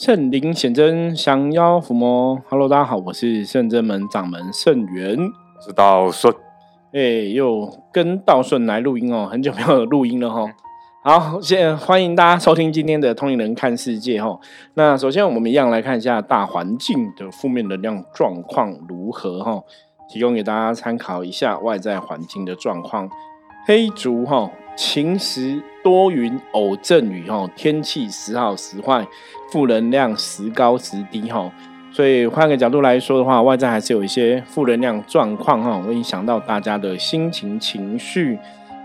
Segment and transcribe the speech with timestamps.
[0.00, 2.40] 圣灵显真，降妖伏魔。
[2.48, 6.34] Hello，大家好，我是圣真门掌门圣元，我是道顺。
[6.94, 7.00] 哎，
[7.34, 10.46] 又跟道顺来录音哦，很久没有录音了哈。
[11.04, 14.40] 好，现欢迎大家收听今天的《通灵人看世界》哈。
[14.72, 19.62] 那首先我们一样来看一下大环境的负面能量状况如何哈，
[20.08, 23.10] 提供给大家参考一下外在环境的状况。
[23.66, 24.50] 黑竹哈。
[24.80, 29.06] 晴时多云偶阵雨哈，天气时好时坏，
[29.52, 31.52] 负能量时高时低哈。
[31.92, 38.38] 所以换个角度来说的话，外在还是有一些负能量状况哈，会影响到大家的心情情绪。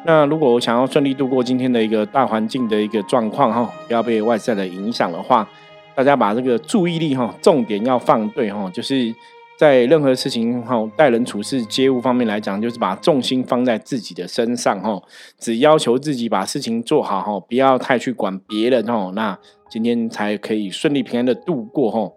[0.05, 5.48] 那如果我想要顺利度过今天的一个大环境的一个状况哈，不要被外在的影响的话，
[5.95, 9.16] 大家把这个注意力哈，重点要放对哈，就是。
[9.58, 15.02] 在任何事情哈，待人处事、接物方面来讲，就是把重心放在自己的身上哈，
[15.40, 22.12] 只要求自己把事情做好哈，不要太去管别人哈，那今天才可以顺利平安的度过哈。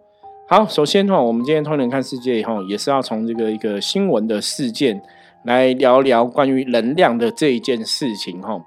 [0.49, 5.01] 好，首先哈，我们今天通人看世界以后，也是要从这个一个新闻的事件
[5.45, 8.61] 来聊聊关于能量的这一件事情哈。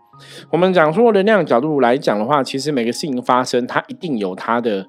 [0.51, 4.87] 我们讲说能量角度来讲的话，其实每个事情发生，它一定有它的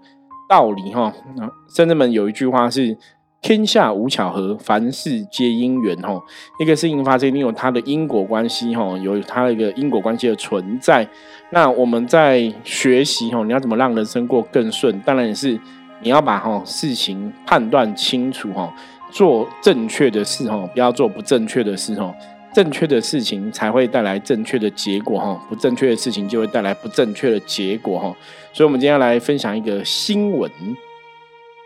[0.47, 1.11] 道理哈。
[1.35, 2.97] 那甚至们有一句话是。
[3.43, 5.95] 天下无巧合，凡事皆因缘。
[6.01, 6.23] 吼，
[6.57, 8.73] 一个事情发生，一定有它的因果关系。
[8.73, 11.05] 吼，有它的一个因果关系的存在。
[11.49, 14.97] 那我们在学习，吼，你要怎么让人生过更顺？
[15.01, 15.59] 当然也是
[16.01, 18.71] 你要把吼事情判断清楚，吼，
[19.11, 22.15] 做正确的事，吼，不要做不正确的事，吼，
[22.53, 28.15] 正确的事情才会带来正确的结果，吼，不正确的事情就会带来不正确的结果，吼。
[28.53, 30.49] 所以，我们今天来分享一个新闻。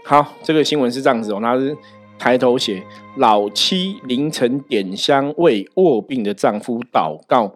[0.10, 1.76] 好，这个新闻是这样子哦，他是
[2.18, 2.82] 抬头写
[3.18, 7.54] 老妻凌晨点香为卧病的丈夫祷告，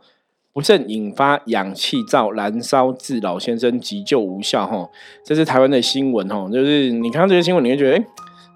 [0.52, 4.68] 不慎引发氧气罩燃烧，致老先生急救无效。
[4.68, 4.90] 哈，
[5.24, 8.06] 这是台湾的新闻哦，就是你看到这些新闻，你会觉得，哎，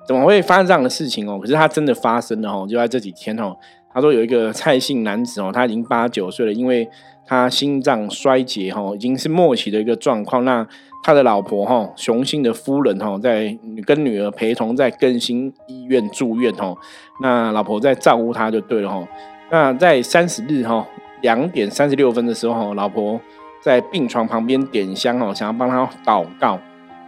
[0.06, 1.40] 怎么会发生这样的事情哦？
[1.40, 3.56] 可是它真的发生了哦，就在这几天哦。
[3.94, 6.86] 他说有一个蔡姓男子哦，他已经八九岁了，因为
[7.26, 10.44] 他心脏衰竭哈，已经是末期的一个状况。
[10.44, 10.68] 那
[11.06, 13.56] 他的老婆哈，雄性的夫人哈，在
[13.86, 16.76] 跟女儿陪同在更新医院住院哈。
[17.22, 19.08] 那老婆在照顾他就对了哈。
[19.52, 20.84] 那在三十日哈
[21.22, 23.22] 两点三十六分的时候，老婆
[23.62, 26.60] 在病床旁边点香哦，想要帮他祷告。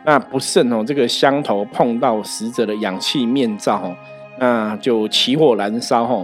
[0.06, 3.96] 那不慎哦，这个香头碰到死者的氧气面罩，
[4.38, 6.24] 那就起火燃烧哈。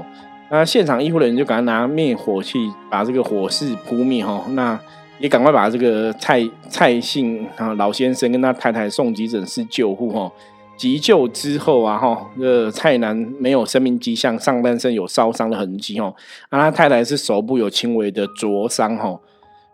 [0.52, 4.44] 那现场医护人员就赶快拿灭火器把这个火势扑灭哈。
[4.50, 4.80] 那
[5.24, 10.30] 也赶快把这个蔡蔡姓啊老先生跟他太太送急诊室救护哈，
[10.76, 16.14] 急救之后啊哈，这蔡男没有生命迹象，上半身有烧伤的痕迹哦，
[16.50, 19.18] 啊他太太是手部有轻微的灼伤哈，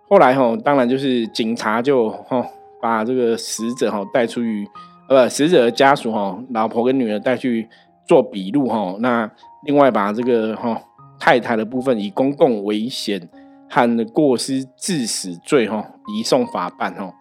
[0.08, 2.46] 后来哈当然就是警察就哈
[2.80, 4.70] 把这个死者哈带出去，
[5.08, 7.68] 呃不死者的家属哈老婆跟女儿带去
[8.08, 9.28] 做笔录哈，那
[9.66, 10.80] 另外把这个哈
[11.20, 13.28] 太太的部分以公共危险。
[13.69, 17.13] 和过失致死罪哈移送法办哦，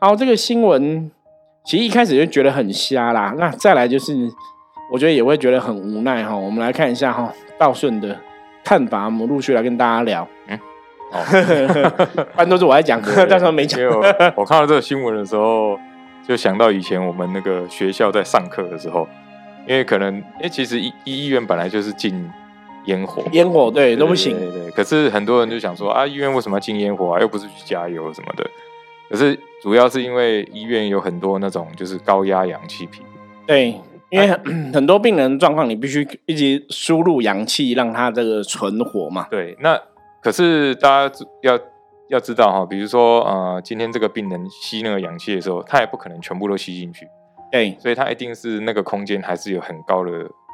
[0.00, 1.10] 好，这个新闻
[1.64, 3.34] 其实一开始就觉得很瞎啦。
[3.38, 4.28] 那再来就是，
[4.92, 6.36] 我觉得也会觉得很无奈哈。
[6.36, 8.18] 我们来看一下哈，道顺的
[8.64, 10.26] 看法，我们陆续来跟大家聊。
[10.48, 10.58] 嗯，
[11.12, 11.22] 哦，
[12.34, 13.00] 一般都是我在讲，
[13.30, 13.80] 但是没讲。
[14.34, 15.78] 我看到这个新闻的时候，
[16.26, 19.06] 就想到以前我们那个学校在上课的时候，
[19.66, 22.28] 因为可能，因为其实医医院本来就是进。
[22.86, 24.36] 烟火，烟火对都不行。
[24.38, 27.20] 对对，可是很多人就想说啊，医院为什么要禁烟火啊？
[27.20, 28.48] 又不是去加油什么的。
[29.10, 33.04] 可是主要是因为医院有很多那种就是高压氧气瓶。
[33.46, 33.80] 对，
[34.10, 34.28] 因为
[34.72, 39.26] 很多病人状况，你必须一直输入氧气，让他这个存活嘛。
[39.30, 39.80] 对，那
[40.22, 41.58] 可是大家要
[42.08, 47.06] 要知道哈，比如说呃，今天这个病人吸那个氧气的时候，他也不可能全部都吸进去。
[47.50, 50.10] 对，所以他一定是那个空间还是有很高的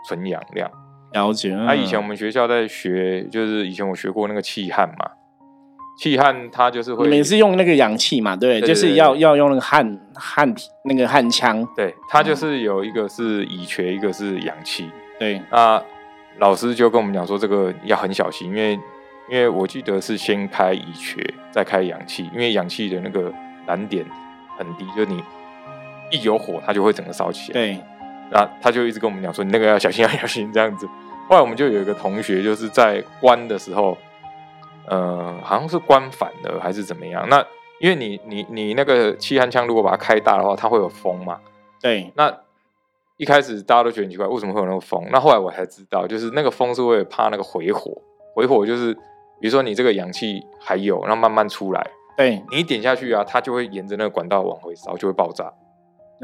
[0.08, 0.70] 存氧量。
[1.14, 1.54] 了解。
[1.54, 5.12] 那以前我们学校在学，就是以前我学过那个气焊嘛，
[5.96, 10.54] 气焊它就是会，你们是用那个氧气嘛，对，就是要要用那个焊焊
[10.84, 15.40] 那个焊枪，对，它就是有一个是乙炔，一个是氧气，对。
[15.50, 15.80] 那
[16.38, 18.72] 老师就跟我们讲说，这个要很小心，因为
[19.30, 23.32] 因为我记得是先开乙炔，再开氧气，因为氧气的那个
[23.66, 24.04] 燃点
[24.58, 25.22] 很低，就你
[26.10, 27.60] 一有火，它就会整个烧起来。
[27.60, 27.78] 对。
[28.30, 30.88] 那他就一直跟我们讲说，你那个要小心， 要小心这样子。
[31.28, 33.96] 后来我们就有一个同学，就是在关的时候，
[34.86, 37.26] 呃，好像是关反了还是怎么样？
[37.28, 37.44] 那
[37.80, 41.40] 因为你你你那个气焊枪如果把它开大的话，它会有风嘛？
[41.80, 42.12] 对。
[42.14, 42.32] 那
[43.16, 45.06] 一开始大家都觉得很奇怪，为什么会有那个风？
[45.10, 47.96] 那后来我才知道，就是那个风是为了怕那个回火，
[48.34, 48.92] 回火就是
[49.40, 51.86] 比如说你这个氧气还有，然后慢慢出来，
[52.16, 55.52] 对你一点下去啊，它就会沿着那个管道往回烧，就会爆炸。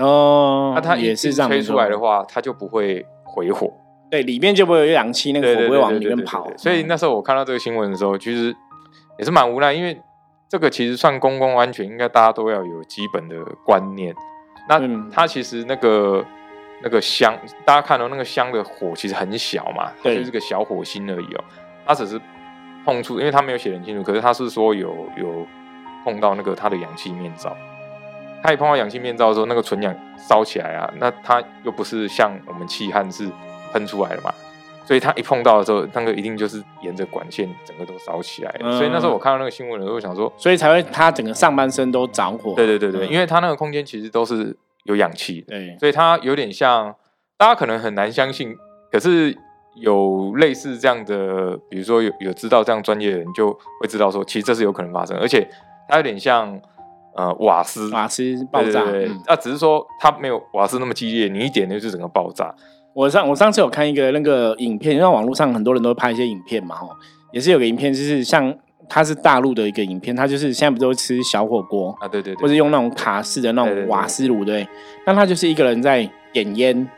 [0.00, 3.72] 哦，那它也是这样吹出来的话，话，它就不会回火，
[4.10, 6.50] 对，里面就不会有氧气，那个火不会往里面跑。
[6.56, 8.54] 所以那时候我看到这个新闻的时候，其实
[9.18, 10.00] 也是蛮无奈，因为
[10.48, 14.14] 这个其实算公共安全，应该大家都要有基本的观念。
[14.68, 16.24] 那嗯它其实那个
[16.82, 21.44] 那个香，大家看到那个香的火其实很小嘛，就是个小火星而已哦。
[21.86, 22.20] 它只是
[22.84, 25.46] 碰触，因为它没有写很清楚，可是它是说有有
[26.04, 27.56] 碰到那个它的氧气面罩。
[28.42, 33.28] 它一碰到氧气面罩的时候，那个纯氧烧起来啊，那它又不是像我们气焊是
[33.72, 34.32] 喷出来的嘛，
[34.86, 38.54] 所以它一碰到的时候，那个一定就是沿着管线整个都烧起来。
[38.60, 42.54] 嗯所以那时候我看到那个新闻的时候，我想说，所以才会他整个上半身都着火。
[42.54, 46.94] 对对对对，嗯因为它那个空间其实都是有氧气，对，所以它有点像，
[47.36, 48.56] 大家可能很难相信，
[48.90, 49.36] 可是
[49.76, 55.46] 有类似这样的，比如说有有知道这样专业的人就会知道说，其实这是有可能发生，而且
[55.88, 56.60] 它有点像
[57.14, 58.84] 呃瓦斯瓦斯爆炸。
[59.26, 62.54] 那、只是说它没有瓦斯那么激烈，你一点就是整个爆炸。
[62.92, 66.90] 我上我上次有看一个那个影片，因为网络上很多人都会拍一些影片嘛，吼，
[67.32, 68.52] 也是有个影片，就是像
[68.88, 74.66] 它是大陆的一个影片，它就是现在不都吃小火锅，啊，对对对，或者用那种卡式的那种瓦斯炉，对，
[75.06, 76.88] 那他就是一个人在点烟，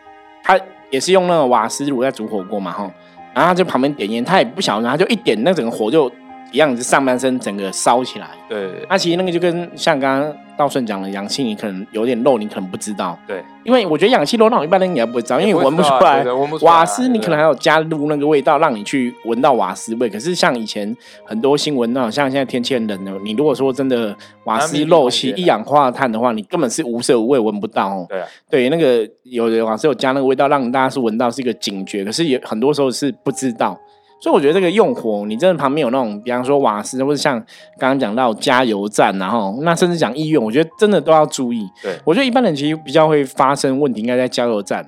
[0.43, 0.59] 他
[0.91, 2.91] 也是用那个瓦斯炉在煮火锅嘛，吼，
[3.35, 6.11] 然后他就旁边点烟，他也不晓得，他就一点，那整个火就
[6.53, 8.29] 一样是上半身整个烧起来。
[8.49, 16.23] 对对那其实那个就跟像刚刚道顺讲的，氧气你可能有点漏，你可能不知道，对，因为我觉得氧气漏那种一般人你也不会知道，因为你闻不出来
[16.61, 20.11] 瓦斯你可能还有加入那个味道，让你去闻到瓦斯味。
[20.11, 20.95] 可是像以前
[21.25, 24.15] 很多新闻那种，像现在天气很冷的，你如果说真的
[24.45, 28.07] 瓦斯漏气、一氧化碳的话，你根本是无色无味，闻不到哦。
[28.11, 33.79] 对啊，对，那个有的瓦斯有加那个味道，让大家是闻到是一个警觉，可是也很多时候是不知道。
[34.23, 37.35] 所以我觉得这个用火，你真的旁边有那种，比方说瓦斯，或者像
[37.77, 41.69] 刚刚讲到加油站，然后那甚至讲医院，我觉得真的都要注意。
[41.83, 44.87] 对我觉得一般人其实比较会发生问题，应该在加油站，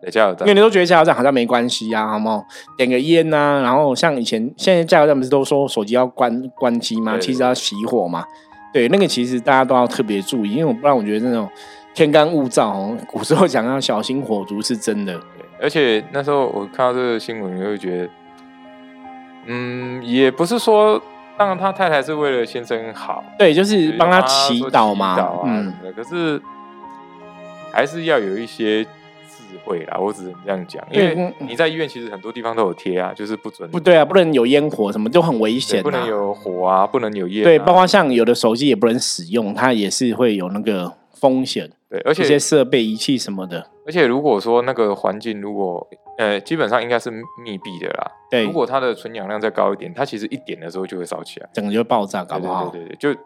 [0.00, 2.44] 对加油站因为，你都觉得加油站好像没关系啊，好不好？
[2.76, 7.18] 点个烟呐、然后像以前现在加油站不是都说手机要关关机吗？
[7.18, 8.22] 其实要熄火嘛。
[8.72, 11.48] 对，那个其实大家都要特别注意，因为我不然我觉得那种
[11.94, 15.14] 天干物燥哦，古时候讲要小心火烛是真的。
[15.14, 18.10] 对，而且那时候我看到这个新闻，你会觉得，
[19.46, 21.02] 嗯，也不是说，
[21.36, 25.14] 当然他太太是为了先生好，对，就是帮他他祈祷嘛。
[25.14, 26.40] 祈祷啊什嗯么，的，可是
[27.72, 35.82] 还是要有一些智慧啦，我只能这样讲，因为你在医院其实很多地方都有贴啊，就是不准不对啊，不能有烟火什么，就很危险、啊。
[35.82, 43.66] 不能有火啊，不能有烟、啊，对，包括像有的手机也不能使用，它也是会有那个风险，对，而一些且设备仪器什么的。
[43.86, 45.86] 而且如果说那个环境如果
[46.18, 52.68] 呃基本上应该是密闭的啦，对如，果它的存氧量再高一点，它其实一点的时候就会烧起来，整个就会爆炸，搞不好。
[52.68, 53.20] 对对对，就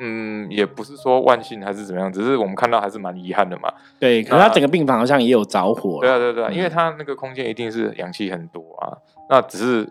[0.00, 3.72] 嗯也不是说万幸还是怎么样，只是我们看到还是蛮遗憾的嘛。
[4.00, 6.00] 对，可能它整个病房好像也有着火。
[6.00, 8.96] 对啊对啊对因为它那个空间一定是氧气很多啊，
[9.28, 9.88] 那只是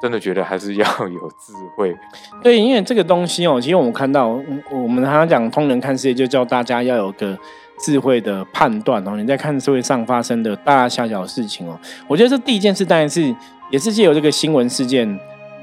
[0.00, 1.96] 真的觉得还是要有智慧。
[2.42, 4.28] 对，因为这个东西哦，其实我们看到，
[4.70, 7.38] 我们常常讲通人看世界，就叫大家要有个
[7.78, 9.16] 智慧的判断哦。
[9.16, 13.34] 你在看社会上发生的大大小小的事情哦，我觉得这第一件事当然是
[13.70, 15.18] 也是借由这个新闻事件，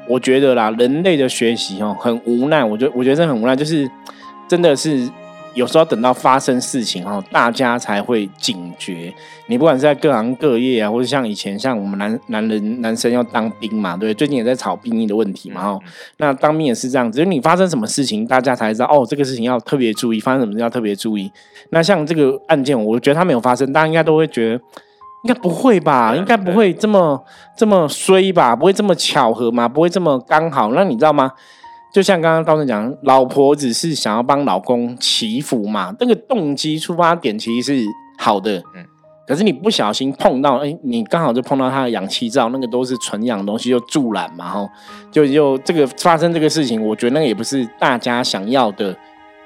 [0.07, 3.89] 我觉得啦，人类的学习哦很无奈，我觉得我觉得这很无奈，就是
[4.47, 5.09] 真的是。
[5.57, 9.11] 有时候等到发生事情哦，大家才会警觉。
[9.47, 21.31] 你不管是在各行各业啊，或者像以前像我们男男人男生要当兵嘛，对，最近也在吵兵役的问题嘛，哦，嗯那当兵也是这样，只是你发生什么事情，大家才知道哦，这个事情要特别注意，发生什么事要特别注意。
[21.71, 24.55] 那像这个案件，我觉得它没有发生，大家应该都会觉得，
[25.23, 26.15] 应该不会吧？
[26.15, 27.19] 应该不会这么
[27.57, 28.55] 这么衰吧？
[28.55, 29.67] 不会这么巧合吗？
[29.67, 30.71] 不会这么刚好？
[30.73, 31.31] 那你知道吗？
[31.97, 37.85] 就像刚刚道生讲，老婆只是想要帮老公祈福嘛，这个动机出发点其实是
[38.19, 38.85] 好的，嗯
[39.27, 44.69] 可是你不小心碰到，哎、你刚好就碰到他的氧气罩，那个都是纯氧的东西，就助燃嘛，吼，
[45.11, 48.95] 就就这个发生这个事情，我觉得那个也不是大家想要的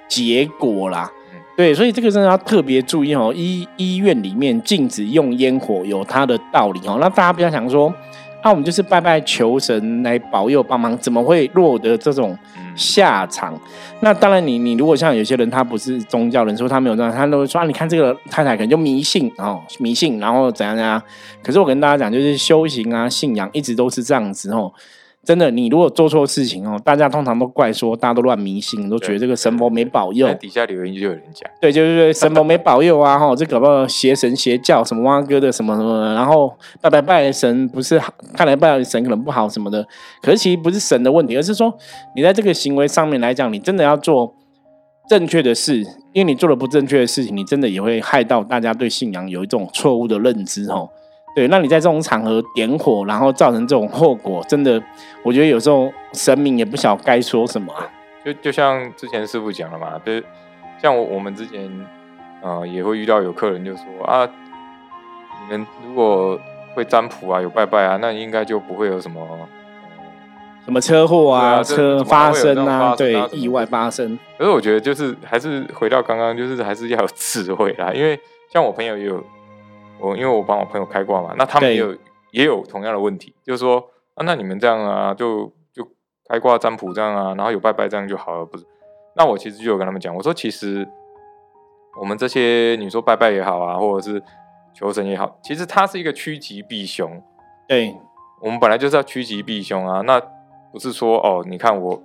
[0.09, 1.09] 结果啦。
[1.33, 3.31] 嗯对，所以这个真的要特别注意哦。
[3.33, 6.97] 医医院里面禁止用烟火有它的道理哦。
[6.99, 7.93] 那大家不要想说，
[8.41, 13.59] 啊，我们就是拜拜求神来保佑帮忙，怎么会落得这种嗯下场？
[13.99, 20.99] 那当然你，你如果像有些人他不是宗教人，说他没有这样，他都会说啊，你看这个太太可能就迷信哦，迷信，然后怎样怎样。
[21.43, 24.73] 可是我跟大家讲，就是修行啊，信仰一直都是这样子哦。
[25.23, 30.33] 真的，你如果做错事情哦，大家通常都怪说大家都乱迷信，都觉得这个神佛没保佑在。
[30.33, 36.51] 底下留言就有人讲，对， 就是对神佛没保佑啊，哈，这搞不好邪神邪教什么蛙哥的什么什么的，然后
[36.81, 39.87] 拜拜拜神不是好，看来拜神可能不好什么的，
[40.23, 41.71] 可是其实不是神的问题，而是说
[42.15, 44.33] 你在这个行为上面来讲，你真的要做
[45.07, 45.81] 正确的事，
[46.13, 50.89] 因为你做了不正确的事情，你真的也会害到大家对信仰有一种错误的认知哦。
[51.33, 54.81] 对，那你在这种场合点火，然后造成这种后果，真的，
[55.23, 57.73] 我觉得有时候神明也不晓该说什么。
[58.23, 60.23] 就就像之前师傅讲了嘛，就是
[60.81, 61.69] 像我我们之前
[62.41, 64.27] 呃也会遇到有客人就说啊，
[65.43, 66.39] 你们如果
[66.75, 69.25] 会占卜啊，有拜拜啊，那应该就不会有什么
[70.65, 74.19] 什么车祸啊、车发生啊，对，意外发生。
[74.37, 78.19] 可是我觉得就是还是回到刚刚，就是还是要有智慧啦，因为
[78.53, 79.23] 像我朋友也有
[80.01, 81.95] 我，因为我帮我朋友开挂嘛，那他们也有
[82.31, 83.77] 也有同样的问题，就是说
[84.15, 85.87] 啊，那你们这样啊，就就。
[86.29, 88.65] 开挂占卜这样啊，然后有拜拜这样就好了，不是？
[89.17, 90.87] 那我其实就有跟他们讲，我说其实
[91.99, 94.23] 我们这些你说拜拜也好啊，或者是
[94.73, 97.21] 求神也好，其实它是一个趋吉避凶。
[97.67, 97.93] 对，
[98.39, 99.99] 我们本来就是要趋吉避凶啊。
[100.05, 100.21] 那
[100.71, 102.01] 不是说哦，你看我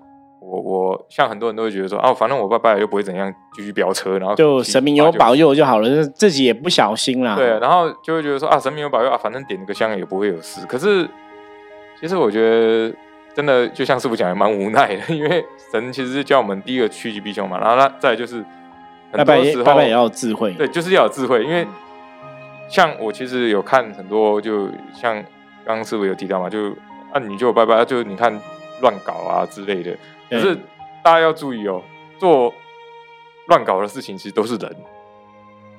[0.47, 7.35] 我我，像很多人都会觉得说，哦，反正我拜拜又不会怎样，继续飙车，然后就神明有保佑就好了，自己也不小心啦。
[7.35, 10.65] 对，然后就会觉得说啊，神明有保佑啊，反正点个香也不会有事。
[10.67, 11.09] 可是
[12.00, 12.95] 其实我觉得。
[13.37, 18.43] 真的就像师傅讲，也蛮无奈的， 因为神其实是教我们第一个趋吉避凶嘛，然后那再就是
[19.12, 21.45] 很多时候拜拜也要有智慧，对，就是要有智慧。
[21.45, 21.67] 因为
[22.67, 25.23] 像我其实有看很多，就像
[25.67, 26.71] 刚刚师傅有提到嘛，就
[27.12, 28.33] 啊你就拜拜，就你看
[28.81, 29.95] 乱搞啊之类的。
[30.28, 30.56] 可是
[31.02, 31.83] 大家要注意哦，
[32.18, 32.52] 做
[33.49, 34.76] 乱搞的事情其实都是人。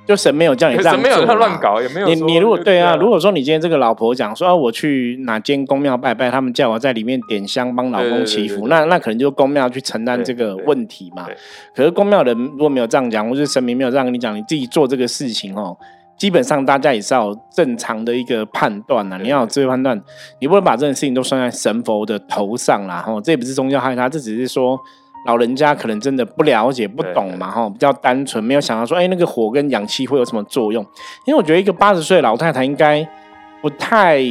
[0.06, 11.28] 就神没有叫你这样做，没有他乱搞，也没有你你如果对啊，如果说你今天这个老婆讲说我去哪间公庙拜拜，他们叫我在里面点香帮老公祈福，那那可能就公庙去承担这个问题嘛。
[11.76, 15.78] 可是公庙人如果没有这样讲，或是神明没有这样跟你讲，你自己做这个事情哦，
[16.18, 20.02] 基本上大家也是要正常的一个判断呐，你要有智慧判断，
[20.40, 23.02] 你不能把这件事情都算在神佛的头上啦。
[23.02, 24.80] 哈，这也不是宗教害他，这只是说。
[25.26, 30.82] 老人家可能真的不了解、不懂嘛，哈，比较单纯，没有想到说，哎，那个火跟氧气会有什么作用？
[31.26, 33.06] 因为我觉得一个八十岁的老太太应该
[33.62, 34.22] 不太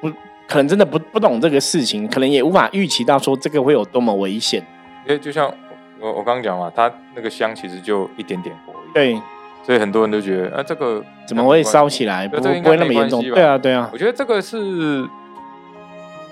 [0.00, 0.08] 不
[0.48, 4.64] 可能真的不不懂这个事情，可能也无法预期到说这个会有多么危险。
[5.06, 5.52] 因为就像
[6.00, 9.20] 我我刚刚讲嘛，它那个香其实就一点点火，对，
[9.66, 12.28] 所以很多人都觉得，啊，这个怎么会烧起来？
[12.28, 13.20] 不不会那么严重？
[13.20, 15.04] 对啊，对啊，我觉得这个是。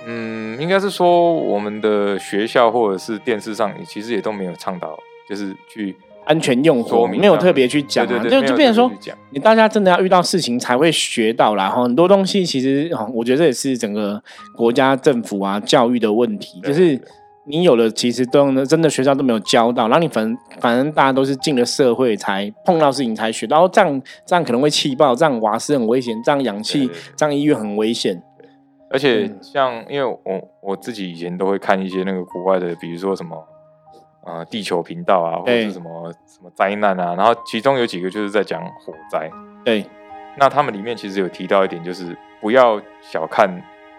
[0.06, 4.94] 嗯，应该是说我们的学校或者是电视上，其实也都没有倡导，
[5.26, 8.92] 就是去安全用火，没有特别去讲，就就变成说，
[9.30, 11.70] 你大家真的要遇到事情才会学到啦。
[11.70, 14.22] 哈，很多东西其实，我觉得这也是整个
[14.54, 17.00] 国家政府啊教育的问题，就是
[17.46, 28.22] 你有的，其实都真的学校都没有教到，然后你反反正大家都是进了社会才碰到事情才学到，这样这样可能会气爆，这样瓦斯很危险，这样氧气，这样医院很危险。
[28.90, 30.18] 而且像，因为我
[30.62, 33.36] 我自己以前都会看一些那个国外的，比如说什么
[34.24, 39.28] 呃地球频道啊，或者是什么什么灾难啊，然后其中有几个就是在讲火灾。
[39.64, 39.84] 对，
[40.38, 43.50] 那他们里面其实有提到一点，就是不要小看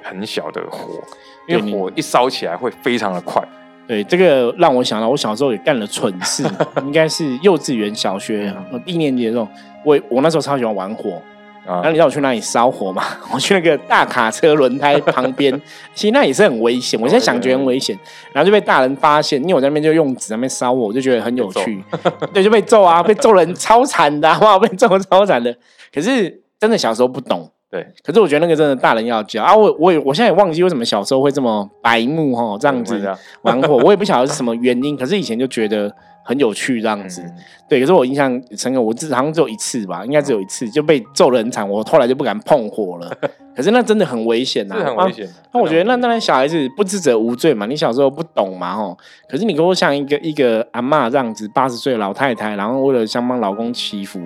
[0.07, 1.03] 很小的火，
[1.47, 3.41] 因为火一烧起来会非常的快。
[3.87, 6.43] 对，这个让我想到我小时候也干了蠢事，
[6.85, 8.53] 应该是幼稚园、小学
[8.85, 9.47] 一年级的时候，
[9.83, 11.21] 我我那时候超喜欢玩火。
[11.67, 13.03] 然后你知道我去哪里烧火吗？
[13.33, 15.51] 我去那个大卡车轮胎旁边，
[15.95, 16.99] 其实那也是很危险。
[17.01, 17.97] 我现在想觉得很危险，
[18.31, 21.83] 然后就被大人发现，因为我在那边就用纸那边烧火，我就觉得很有趣。
[22.31, 25.55] 对，就被揍啊，被揍人超惨的，哇，被揍超惨的。
[25.91, 27.87] 可是真的小时候不懂，对。
[28.03, 29.55] 可是我觉得那个真的大人要教啊。
[29.55, 33.01] 我我也我现在也忘记为什么小时候会这么白目哈，这样子
[33.41, 34.97] 玩火，我也不晓得是什么原因。
[34.97, 35.93] 可是以前就觉得。
[36.27, 37.23] 很有趣这样子，
[37.69, 37.79] 对。
[37.79, 43.15] 可是我印象深刻，我至好像只有一次吧，应该只有一次就被揍的很惨，我后来就不敢碰火了。
[43.55, 45.29] 可是那真的很危险呐，很危险。
[45.53, 48.97] 那我觉得那那小孩子不知者无罪嘛，你小时候不懂嘛哦。
[49.29, 54.19] 可是你给我像一个一个阿妈这样子，八十岁的老太太，然后为了想帮老公祈福，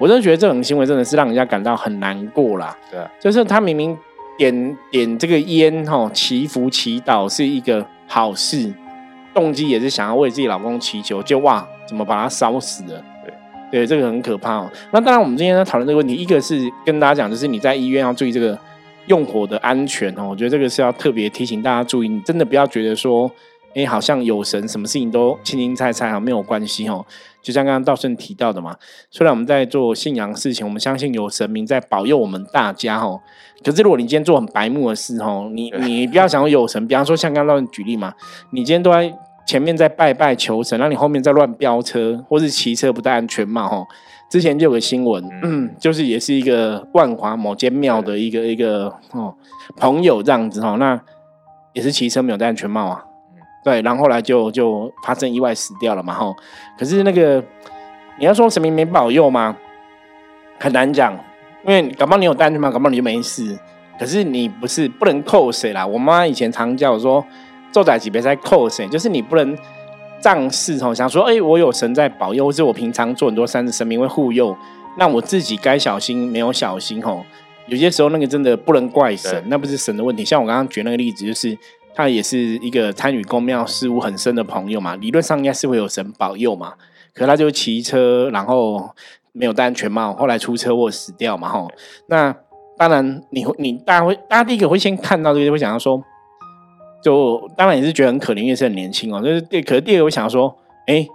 [0.00, 2.76] 我真的觉得这种行为真的是让人家感到很难过啦。
[2.90, 3.96] 对，就是他明明
[4.36, 8.74] 点点这个烟吼，祈福祈祷是一个好事。
[9.36, 13.04] 动机也是想要为自己老公祈求，就哇，怎么把他烧死了？
[13.22, 13.34] 对，
[13.70, 14.70] 对，这个很可怕哦。
[14.92, 18.58] 那当然，我们今天在讨论这个问题，一个是跟大家讲，就是你在医院要注意这个
[19.08, 20.28] 用火的安全哦。
[20.30, 23.30] 我觉得这个是要特别提醒大家注意，你真的不要觉得说，
[23.74, 27.04] 哎，好像有神，什么事情都轻轻菜菜啊，没有关系哦。
[27.42, 28.74] 就像刚刚道顺提到的嘛，
[29.10, 33.20] 虽然我们在做信仰事情，我们相信有神明在保佑我们大家哦。
[33.62, 38.14] 可是如果你今天做很白目的事哦，你你不要想有神，比方说像刚刚道顺举例嘛，
[38.50, 39.12] 你今天都在。
[39.46, 43.86] 前面在拜拜求神，那你后面在乱飙车，或是骑车不戴安全帽，哈。
[44.28, 49.32] 之前就有个新闻，嗯，就是也是一个万华某间庙的一个一个哦
[49.76, 51.00] 朋友这样子哈，那
[51.72, 53.04] 也是骑车没有戴安全帽啊，
[53.62, 56.34] 对，然后后来就就发生意外死掉了嘛，哈。
[56.76, 57.40] 可是那个
[58.18, 59.56] 你要说神明没保佑吗？
[60.58, 61.16] 很难讲，
[61.64, 63.56] 因为感冒你有戴安全帽，感冒你就没事。
[63.96, 65.86] 可是你不是不能扣谁啦。
[65.86, 67.24] 我妈以前常叫我说，
[67.76, 69.54] 做仔级别在扣谁，就是你不能
[70.18, 74.56] 仗势吼，想说哎，我有神在保佑，或者我平常做很多善事，神明会护佑，
[74.96, 77.22] 那我自己该小心没有小心吼。
[77.66, 80.24] 有些时候那个真的不能怪神，那不是神的问题。
[80.24, 81.54] 像我刚刚举那个例子，就是
[81.94, 86.72] 他也是一个参与公庙事务很深的朋友嘛，理论上应该是会有神保佑嘛。
[87.12, 88.88] 可他就骑车，然后
[89.32, 91.50] 没有戴安全帽，后来出车祸死掉嘛。
[91.50, 91.70] 吼，
[92.08, 92.34] 那
[92.78, 96.02] 当然你会，你大家会，大家第一个会先看到这个，会想到说，
[97.02, 99.20] 就当然也是觉得很可怜，因为是很年轻哦。
[99.22, 101.06] 就是第，可是第二个我想说，哎，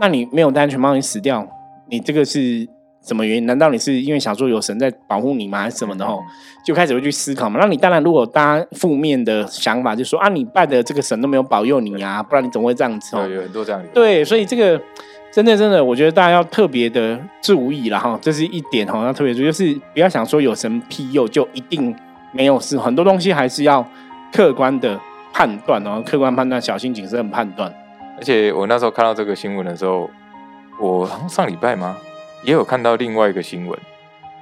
[0.00, 1.46] 那你没有戴安全帽，你死掉，
[1.88, 2.68] 你这个是。
[3.06, 3.44] 什么原因？
[3.44, 5.60] 难道你是因为想说有神在保护你吗？
[5.60, 6.02] 还是什么的？
[6.06, 6.18] 哦，
[6.64, 7.60] 就开始会去思考嘛。
[7.60, 13.14] 那你当然，如果大家负面的想法，就说啊，你拜的这个神都没有保佑你啊，不然你怎么会这样子？
[13.14, 13.84] 哦，有很多这样。
[13.92, 14.80] 对，所以这个
[15.30, 18.18] 真的真的，我觉得大家要特别的注意了哈。
[18.22, 21.94] 这是一点哈，要特别注意，就是不要想说有神庇佑就一定
[22.32, 22.78] 没有事。
[22.78, 23.86] 很多东西还是要
[24.34, 25.00] 客观的
[25.32, 27.72] 判断哦，客观判断，小心谨慎判断。
[28.16, 30.10] 而且我那时候看到这个新闻的时候，
[30.80, 31.96] 我好像上礼拜吗？
[32.42, 33.78] 也有看到另外一个新闻，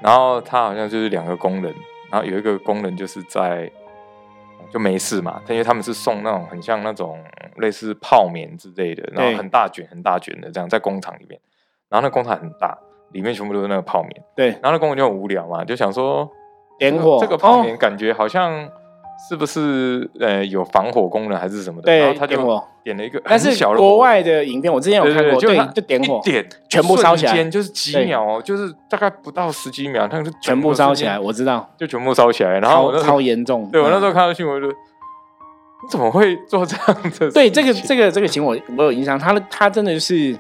[0.01, 1.75] 然后他好像就是两个工人，
[2.11, 3.71] 然后有一个工人就是在
[4.73, 7.23] 就没事嘛，因为他们是送那种很像那种
[7.57, 11.39] 类似泡棉之类的，然后很大卷很大卷的这样在工厂里面，
[11.91, 12.79] 然后那工厂很大，
[13.11, 16.27] 里面全部都是那个泡棉，对，然后那工人就很无聊嘛，就想说
[16.79, 18.67] 点火这个泡棉感觉好像。
[19.29, 21.87] 是不是呃有防火功能还是什么的？
[21.87, 22.37] 对，然后他就
[22.83, 31.19] 点了一个，但是国外的影片我之前有看过，对，就点火，点全部烧起来，就是几秒哦，就是大概不到十几秒，它就全部烧起来。
[31.19, 33.69] 我知道，就全部烧起来，然后超严重。
[33.71, 34.75] 对我那时候看到新闻就，你
[35.89, 37.31] 怎么会做这样的？
[37.31, 40.37] 对，这个这个这个情我我有印象，他他真的是，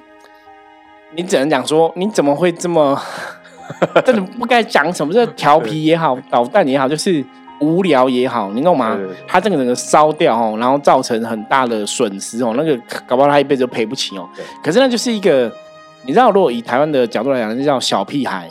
[1.14, 3.00] 你只能讲说，你怎么会这么，
[4.05, 7.25] 真的不该讲什么，这调皮也好， 捣蛋也好，就是。
[7.62, 8.98] 无聊也好，你懂吗？
[9.27, 14.29] 他这个整个烧掉哦，然后造成很大的损失哦，那个搞不好他一辈子都赔不起哦。
[14.62, 15.51] 可是那就是一个，
[16.05, 18.51] 你知道，如果以台湾的角度来讲，就叫小屁孩，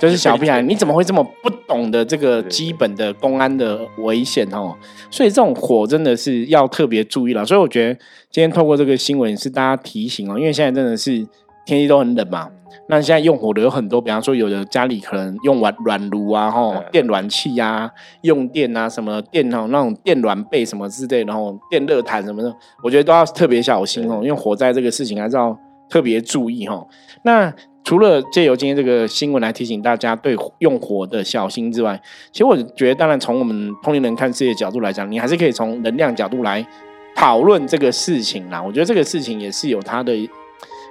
[0.00, 0.60] 就是小屁孩。
[0.62, 4.76] 你怎么会这么不懂得这个基本的公安的危险哦？
[5.10, 7.44] 所以这种火真的是要特别注意了。
[7.44, 7.94] 所以我觉得
[8.30, 11.26] 今天透过这个新闻是大家提醒哦，因为现在真的是
[11.64, 12.48] 天气都很冷嘛。
[12.88, 17.90] 那现在用火的有很多，比方说有的家里可能用软软炉啊，吼电暖气啊，
[18.22, 25.56] 用电啊，什么电哦那种电暖被什么之类，然后电热毯什么的，我觉得都要特别小心哦，因为火灾这个事情还是要
[25.88, 26.86] 特别注意哈。
[27.24, 27.52] 那
[27.84, 32.00] 除了借由今天这个新闻来提醒大家对用火的小心之外，
[32.32, 36.66] 其实我觉得，当然从我们通灵人看世界角度来讲，你还是可以从能量角度来
[37.14, 38.62] 讨论这个事情啦。
[38.62, 40.16] 我觉得这个事情也是有它的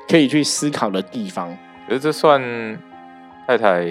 [0.07, 1.49] 可以去思考的地方。
[1.87, 2.41] 觉得这算
[3.47, 3.85] 太太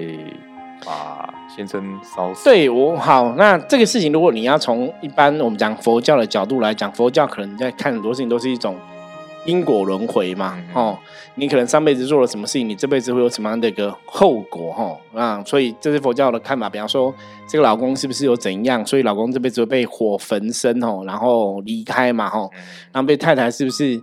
[0.86, 2.44] 把先生烧死？
[2.44, 8.76] 对我好，那这个事情，如果你要从一般我们讲佛教的角度来讲，佛教可能在看很多事情都是一种
[9.44, 10.98] 因果轮回嘛，哦，
[11.34, 16.70] 你可能上辈子做了什么事情，你这辈子会有什么样的一个后果，哈啊，所以这是佛教的看法。
[16.70, 17.12] 比方说，
[17.46, 22.48] 这个老公是不是有怎样，所以老公这辈子会被火焚身，哦，然后离开嘛，哈，
[22.92, 24.00] 然后被太太是不是？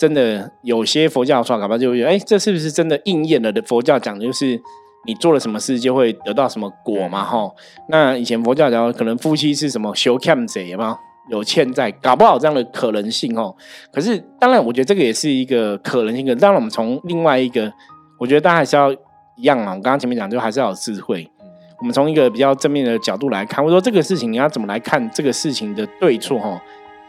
[0.00, 3.60] 真的有些佛教说，搞不好就会哎，这是不是真的应验了的？
[3.60, 4.58] 佛教讲的就是
[5.06, 7.50] 你做了什么事就会得到什么果嘛，哈。
[7.90, 10.96] 那以前佛教讲可能夫妻是什么修欠债吗？
[11.28, 13.54] 有欠债，搞不好这样的可能性哦。
[13.92, 16.26] 可是当然，我觉得这个也是一个可能性。
[16.26, 17.70] 可当然，我们从另外一个，
[18.18, 18.90] 我觉得大家还是要
[19.36, 19.66] 一样啊。
[19.66, 21.30] 我刚刚前面讲，就还是要有智慧。
[21.78, 26.58] 我们从一个比较正面的角度来看，或者说这个事情你要怎么来看这个事情的对错，哈。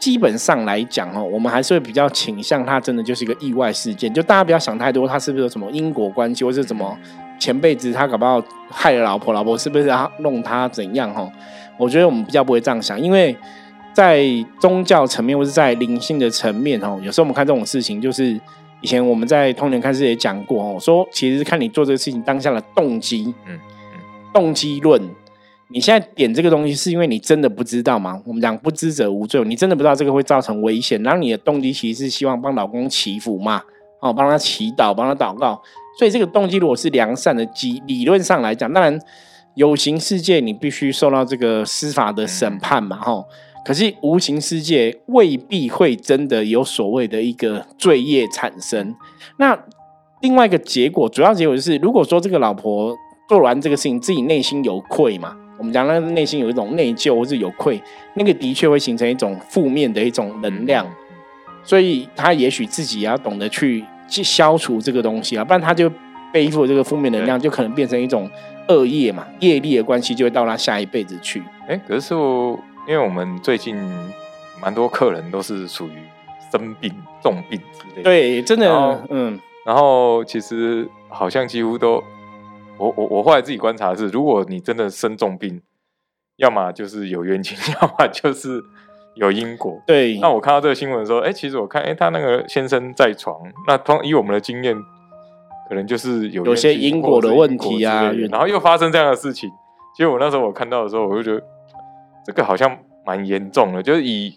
[0.02, 4.12] 基本上来讲哦，我们还是会比较倾向它真的就是一个意外事件。
[4.12, 6.98] 就大家不要想太多，它是不是有什么因果关系，或是怎么
[7.38, 11.08] 前辈子他搞不好害了老婆，老婆是不是他弄他怎样？
[11.14, 11.30] 哈，
[11.78, 13.36] 我觉得我们比较不会这样想，因为
[13.92, 14.24] 在
[14.58, 18.36] 宗教层面或是在灵性的层面哦，有时候我们看这种事情，就是
[18.80, 24.00] 以前我们在通年开始也讲过哦，说其实是看你做这个事情当下的动机，嗯嗯，
[24.34, 25.00] 动机论。
[25.72, 28.20] 你现在点这个东西，是因为你真的不知道吗？
[28.26, 33.62] 我们讲不知者无罪，你真的不知道这个会造成危险，然后你的动机其实是希望帮老公祈福嘛，
[34.00, 35.62] 哦，帮他祈祷，帮他祷告。
[35.98, 38.98] 所以这个动机如果是良善的基，理论上来讲，当然
[39.54, 43.24] 有形世界你必须受到这个司法的审判嘛，哈。
[43.64, 48.94] 可是无形世界未必会真的有所谓的一个罪业产生。
[49.38, 49.56] 那
[50.20, 52.96] 另外一个结果，主要结果就是，如果说这个老婆
[53.28, 55.36] 做完这个事情，自己内心有愧嘛。
[55.62, 57.80] 我们讲，那内心有一种内疚或是有愧，
[58.14, 60.84] 那个的确会形成一种负面的一种能量，
[61.62, 65.88] 所以他也许自己也要懂得去去消除这个东西啊，不然他就
[66.32, 68.28] 背负这个负面能量，就可能变成一种
[68.66, 71.40] 恶业嘛，业力的关系就会到他下一辈子去。
[71.68, 73.76] 哎，可是我，因为我们最近
[74.60, 75.92] 蛮多客人都是属于
[76.50, 82.02] 生病、重病之类，对，真的，嗯，然后其实好像几乎都，
[82.78, 85.60] 我我我后来自己观察是，如果你真的生重病，
[86.36, 88.62] 要么就是有冤情， 要么就是
[89.14, 89.80] 有因果。
[89.86, 94.76] 对，那我看到这个新闻的时候，哎，其实我看，哎，他那个先生在床，那通以我们的经验，
[95.68, 99.50] 可能就是有有些因果的问题啊，然后又发生这样的事情。
[99.94, 101.42] 其实我那时候我看到的时候，我就觉得
[102.24, 104.34] 这个好像蛮严重的，就是以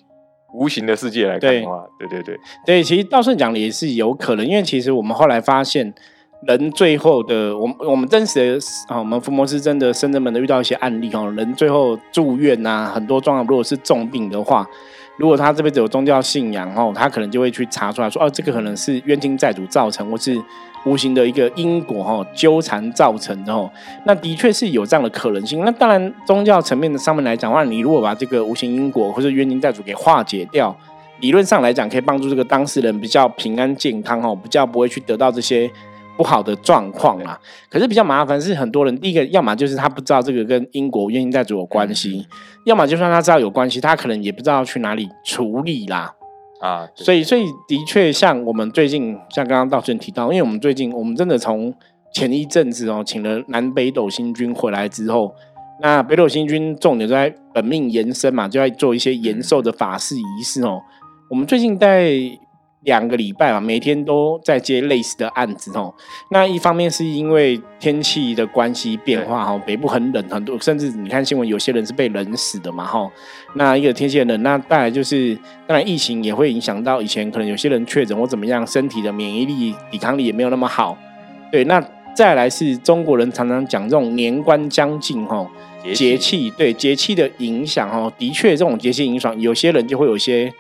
[0.54, 5.94] 无形的世界来看的话，对对对对，其实道顺讲的也是有可能，因为其实我们后来发现，
[6.42, 14.68] 人最后的，我们我们真实的啊，我们福摩斯真的深圳门的遇到一些案例哦，人最后住院呐，很多状况，如果是重病的话，
[15.18, 20.42] 如果他这辈子有宗教信仰哦，他可能就会去查出来说，哦，这个可能是冤亲债主造成，或是。
[20.86, 23.68] 无形的一个因果哦纠缠造成的哦，
[24.06, 25.66] 那的确是有这样的可能性。
[25.66, 30.78] 那当然，宗教层面的上面来讲的话，你如果把这个无形因果或者冤亲债主给化解掉，
[31.22, 35.68] 理论上来讲可以帮助这个当事人比较平安健康哦，比较不会去得到这些
[36.18, 37.40] 不好的状况啦。
[37.70, 42.26] 可是比较麻烦是很多人，第一个要么就是他不知道这个跟英国冤亲债主有关系，
[42.66, 46.14] 要么就算他知道有关系，他可能也不知道去哪里处理啦。
[46.62, 51.74] 啊，所以，所以的确，像我们最近，像刚刚道顺提到，因为我们最近，我们真的从
[52.14, 55.36] 前一阵子哦，请了南北斗星君回来之后，
[55.82, 60.82] 那北斗星君重点在本命延伸嘛，就在做一些延寿的法事仪式哦。
[61.30, 62.10] 我们最近在。
[62.86, 65.94] 两个礼拜嘛，每天都在接类似的案子哦。
[66.30, 73.12] 那一方面是因为天气的关系变化哈，北部很冷，很多甚至你看新闻，有些人是被冷死的嘛哈。
[73.56, 75.36] 那一个天气冷，那带来就是
[75.68, 80.98] 当然疫情也会影响到以前可能有些人确诊或怎么样，身体的免疫力、抵抗力也没有那么好。
[81.52, 81.84] 对，那
[82.16, 85.50] 再来是中国人常常讲这种年关将近哈，
[85.94, 90.54] 节气对节气的影响哈，的确这种节气影响，有些人就会有些。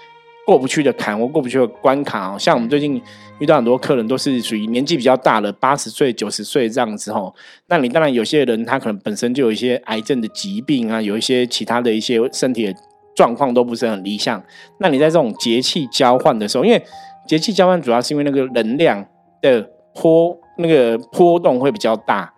[0.45, 3.01] 过不去的坎或过不去的关卡哦，像我们最近
[3.39, 7.33] 遇到很多客人都是属于年纪比较大的，八十岁、九十岁这样子哦。
[7.67, 12.75] 那你当然有些人他可能本身就有一些癌症的疾病啊，有一些其他的一些身体的
[13.15, 14.43] 状况都不是很理想。
[14.79, 16.83] 那你在这种节气交换的时候，因为
[17.27, 19.03] 节气交换主要是因为那个能量
[19.41, 22.31] 的波那个波动会比较大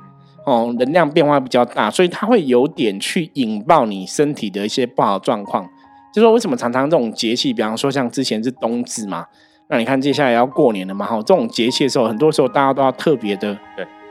[0.45, 5.67] 哦，能量变化比较大，所以它会有点去引爆你身体的一些不好状况。
[6.13, 9.25] 就说为什么常常这种节气，比方说像之前是冬至嘛，
[9.67, 13.55] 那你看接下来要过年了嘛，哈，这种节气的时候，很多时候大家都要特别的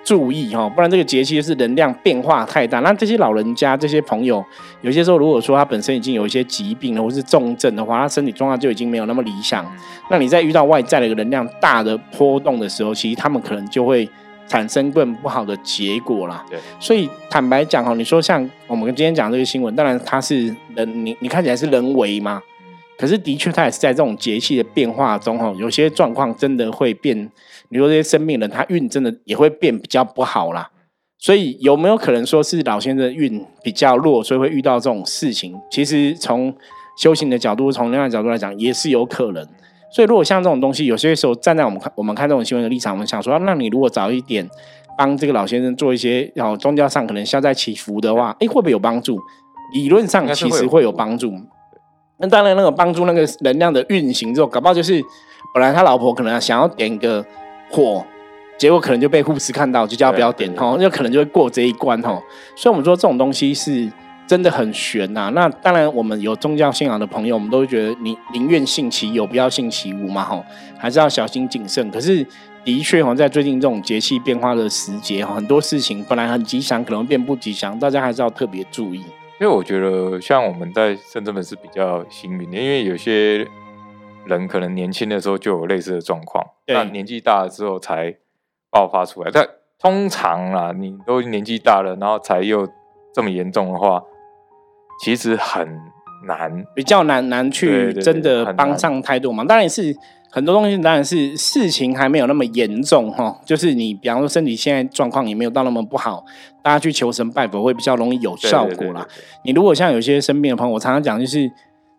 [0.05, 2.79] 注意哈，不然这个节气就是能量变化太大。
[2.81, 4.45] 那这些老人家、这些朋友，
[4.83, 9.67] 有些时候如果说他本身已经有一些疾病了，或是重症的话，他身体状况就已经没有那么理想。
[10.11, 14.09] 那你在遇到外在的一个能量大的波动的时候，其实他们可能就会。
[14.49, 16.45] 产生更不好的结果啦。
[16.49, 22.43] 对，所以坦白讲哈，你说像我们今天讲这个新闻，当然它是人，你你看起来是人为嘛，
[22.97, 27.31] 可是的确它也是在这种节气的变化中哦，有些状况真的会变。
[27.69, 30.71] 你说这些生命人，他运真的也会变比较不好啦。
[31.19, 35.53] 所以有没有可能说是老先生运比较弱，所以会遇到这种事情？
[35.71, 36.55] 其实从
[36.97, 39.45] 修行的角度，从另外角度来讲，也是有可能。
[39.97, 44.47] 所以，如果像这种东西，有些时候站在我们看我们看这种新闻的立场，我们想说，那你如果早一点
[44.99, 49.19] 帮这个老先生做一些，然后宗教上可能消灾祈福的话，哎，会不会有帮助？
[49.73, 51.33] 理论上其实会有帮助。
[52.19, 55.03] 那当然，那个帮助那个能量的运行之后，搞不好就是
[55.55, 57.25] 本来他老婆可能想要点个
[57.71, 58.05] 火，
[58.59, 62.21] 结果可能就被护士看到，就叫不要点哦，那可能就会过这一关哦。
[62.55, 63.91] 所以，我们说这种东西是。
[64.27, 65.31] 真的很悬呐！
[65.33, 70.45] 那当然，我们有宗教信仰的朋友，我们都会觉得你宁愿信其有，不要信其无嘛，吼，
[70.77, 71.89] 还是要小心谨慎。
[71.93, 72.27] 可是，
[72.65, 78.99] 的确，哈，在最近这种节气变化的时节，很多事情本来很吉祥，可能变不吉祥，大家还是要特别注意。
[79.39, 83.47] 因为我觉得，像我们在深圳门是比较幸运的，因为有些
[84.25, 88.17] 人可能年轻的时候就有类似的状况，那年纪大了之后才
[88.73, 89.31] 爆发出来。
[89.33, 89.47] 但
[89.79, 92.67] 通常啊，你都年纪大了，然后才又
[93.15, 94.03] 这么严重的话。
[95.03, 95.67] 其实很
[96.27, 99.47] 难，比较难难去真的帮上太多忙。
[99.47, 99.95] 当然是
[100.31, 103.39] 很多东西，当然是事情还没有那么严重哈。
[103.45, 106.25] 就是你，比方说身体现在状况也没有到那么不好，
[106.63, 109.07] 大家去求神拜佛会比较容易有效果啦。
[109.45, 111.41] 你如果像有些生病的朋友，我常常讲，就是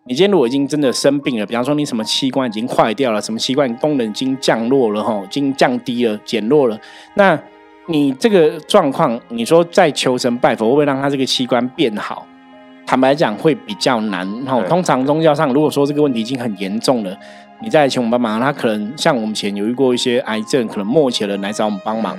[0.04, 6.78] 你今天如果已经真的生病了，比方说你什么器官已经坏掉了，什么器官功能已经降落了哈，已经降低了、减弱了，
[7.14, 7.38] 那
[7.86, 12.26] 你这个状况，你说再求神拜佛，会不会让他这个器官变好？
[12.88, 17.14] 坦白讲会比较难，然后通常宗教上如果说这个问题已经很严重了，
[17.60, 18.40] 你再来请我们帮忙。
[18.40, 22.16] 他可能像我们前有遇过一些癌症，可能末期的人来找我们帮忙。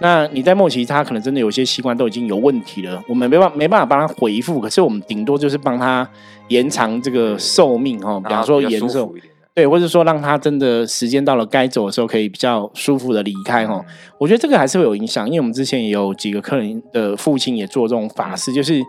[0.00, 6.06] 那你在末期，他可能真的有些器官都已经有问题了，我们没办法没办法帮他回复，可是我们顶多就是帮他
[6.48, 9.14] 延长这个寿命哈，比方说延寿，
[9.54, 13.82] 对，或者说让他真的时间到了该走的时候，可以比较舒服的离开哈。
[14.18, 18.82] 我觉得这个还是会有影响，因为我们之前也有几个客人的父亲也做这种法事，就是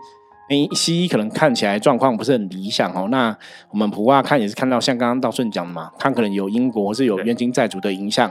[0.50, 3.36] 诶西医可能看起来状况不是很理想哦，那
[3.70, 8.30] 我们普卦看也是看到像刚刚道顺讲的嘛，他可能有因果或是有冤亲债主的影响。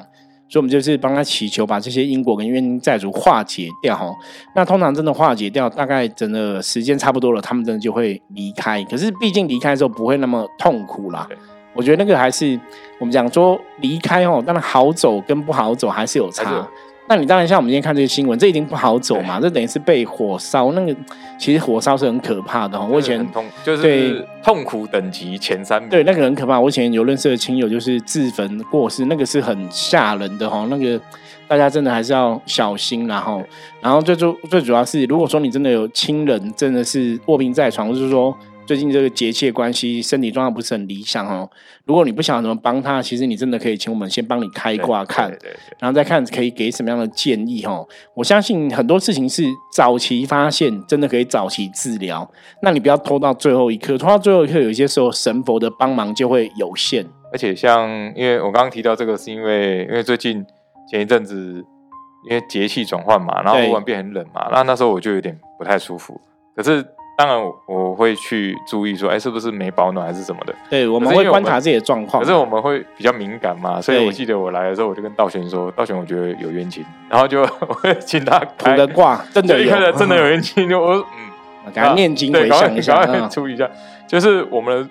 [0.49, 4.13] 所以，我们就是帮他祈求，把这些因果跟冤亲债主化解掉哈。
[4.53, 8.83] 那通常真的化解掉，大概真的时间差不多了，他们真的就会离开。
[8.83, 11.27] 可是，毕竟离开的时候不会那么痛苦啦。
[11.73, 12.59] 我觉得那个还是
[12.99, 16.67] 我们讲说离开哦，当然好走跟不好走还是有差。
[17.13, 20.71] 那你当然像我们今天看这些新闻，这已经不好走嘛，这等于是被火烧。
[20.71, 20.95] 那个
[21.37, 22.83] 其实火烧是很可怕的哈。
[22.83, 25.87] 我以前痛就是痛苦等级前三名。
[25.91, 26.59] 对，那个很可怕。
[26.59, 30.65] 我以前有认识的亲友就是自焚过世，那个是很吓人的哈。
[30.71, 30.99] 那个
[31.47, 33.43] 大家真的还是要小心然后，
[33.79, 38.35] 然后最主最主要是，如果说你真的有亲人真的是卧病在床，就是说。
[38.65, 41.49] 最近这个节气关系，身体状况不是很理想哦。
[41.85, 45.29] 如果你不想怎么帮他，其实你真的可以请我们先帮你开挂看，
[45.79, 47.85] 然后再看可以给什么样的建议哈。
[48.15, 52.29] 我相信很多事情是早期发现，真的可以早期治疗。
[52.61, 57.05] 那你不要拖到最后一刻，拖到最后一刻，有一些时候神佛的帮忙就会有限。
[57.33, 60.45] 而且像，因为我刚刚提到这个，是因为因为最近
[60.89, 61.63] 前一阵子
[62.29, 66.21] 因为节气转换嘛，然后忽然变很冷嘛，那那时候我就有点不太舒服，
[66.55, 66.85] 可是。
[67.15, 70.55] 当然，我会去注意说，哎，是不是没保暖还是什么的？
[70.69, 72.23] 对，我们会观察自己的状况。
[72.23, 77.47] 可是我们会比较敏感嘛，所以我记得我来的时候，我就跟道玄说：“道玄，我觉得有冤情。”然后就
[78.03, 80.67] 请他卜个卦，真的有，真的有冤情。
[80.67, 80.95] 就 我
[81.65, 83.69] 嗯，给他念经回向一下，注意一下。
[84.07, 84.89] 就是我们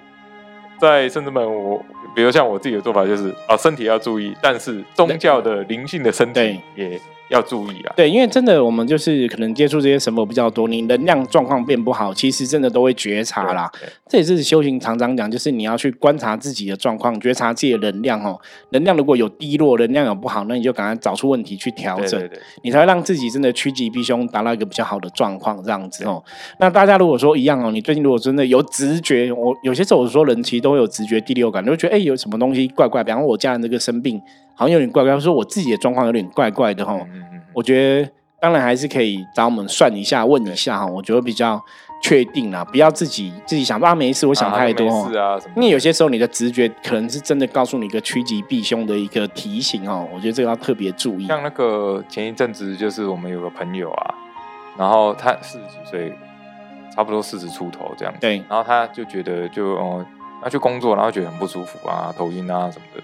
[0.79, 7.01] 在甚至们，我比如像我自己的做法，就是啊，身体要注意，但是宗教的灵性的身体也。
[7.33, 7.93] 要注意啊！
[7.97, 13.71] 对，因为真的我们就是可能接触这些神佛比较多，你能量状况变不好，其实真的都会觉察啦。
[14.07, 18.39] 这也是修行常常讲，就是你要去观察自己的状况，觉察自己的能量哦。
[18.71, 22.31] 能量如果有低落，能量有不好，那你就赶快找出问题去调整，
[22.63, 26.23] 你才会让自己真的趋吉避凶，达到一个比较好的状况这样子哦。
[26.59, 34.21] 那大家如果说一样哦，你最近如果真的有直觉，我有些时候我说人其实都会有直觉第六感，就会觉得哎有什么东西怪怪，比方说我家人这个生病。
[34.55, 36.99] 好像有点怪怪，说我自己的状况有点怪怪的哈。
[37.55, 38.11] 我觉得
[38.41, 40.87] 当然还是可以找我们算一下、问一下哈。
[40.87, 41.63] 我觉得比较
[42.03, 45.11] 确定啦，不要自己自己想啊没事，我想太多哈。
[45.19, 50.09] 啊，因为有些时候你的直觉可能是真的告诉你一个趋吉避凶的一个提醒哦。
[50.13, 51.27] 我觉得这个要特别注意。
[51.27, 54.15] 像那个前一阵子，就是我们有个朋友啊，
[54.77, 56.13] 然后他四十几岁，
[56.95, 58.21] 差不多四十出头这样子。
[58.21, 58.39] 对。
[58.49, 60.05] 然后他就觉得就哦，
[60.43, 63.03] 他去工作，然后觉得很不舒服啊，头晕啊什么的。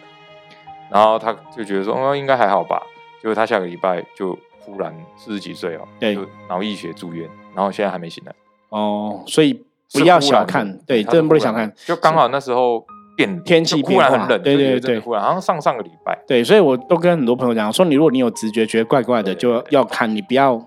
[0.90, 2.82] 然后他就觉得说，哦，应该还好吧。
[3.20, 8.32] 结果他下个礼拜就忽然四十几岁哦，就脑溢血住院，然后现在还没醒来。
[8.68, 11.72] 哦，所以不要小看，对，真的不能小看。
[11.84, 12.84] 就刚好那时候
[13.16, 16.16] 变天气忽然很冷，对对对，忽然好像上上个礼拜。
[16.26, 20.62] 对，所以我都跟很多朋友讲说，你如果你有直觉觉得怪怪的，就要看，你不要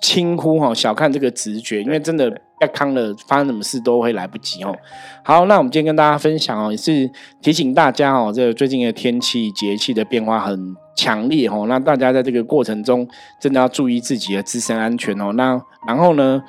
[0.00, 2.40] 轻忽哈，小看这个直觉，因为真的。
[2.58, 4.74] 要康了，发生什么事都会来不及哦。
[5.22, 7.10] 好，那我们今天跟大家分享哦，也是
[7.42, 13.06] 提醒大家哦，这个最近的天气节气的变化很强烈哦，那大家在这个过程中
[13.38, 15.32] 真的要注意自己的自身安全哦。
[15.34, 16.42] 那然后呢？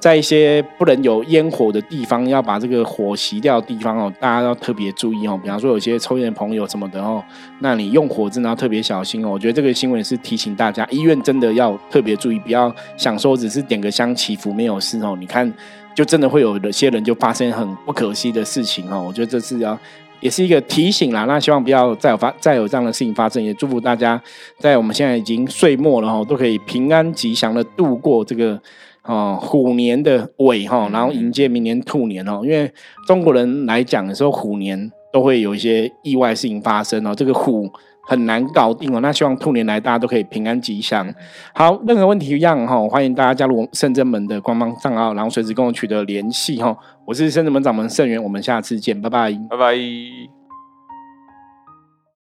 [0.00, 5.40] 在一些不能有烟火的地方，要把这个火熄掉的地方哦，大家要特别注意哦。
[5.42, 7.24] 比方说，有些抽烟的朋友什么的哦，
[7.60, 9.30] 那你用火真的要特别小心哦。
[9.30, 15.16] 我觉得这个新闻是提醒大家，医院真的要特别注意，不要想说只是点个香祈福没有事哦。
[15.18, 15.50] 你看，
[15.94, 19.02] 就真的会有些人就发生很不可惜的事情哦。
[19.08, 19.78] 我觉得这是要
[20.24, 21.26] 也是一个提醒啦。
[21.26, 24.18] 那希望不要再有发再有这样的事情发生，也祝福大家
[24.58, 28.58] 在我们现在已经岁末了哈，都可以平安吉祥的度过这个。
[29.06, 32.40] 哦，虎年的尾哈，然后迎接明年兔年哦。
[32.42, 32.72] 因为
[33.06, 37.14] 中国人来讲的时候，虎年都会有一些意外事情发生哦。
[37.14, 37.68] 这个虎
[38.06, 39.00] 很难搞定哦。
[39.00, 41.06] 那希望兔年来大家都可以平安吉祥。
[41.54, 46.74] 好，任何问题一样哈，欢迎大家加入圣真门的官方账号，然后随时跟我取得联系哈。
[47.06, 50.33] 我是圣真门掌门盛元，我们下次见，拜拜，拜拜。